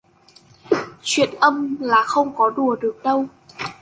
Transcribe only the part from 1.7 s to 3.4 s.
là không có đùa được đâu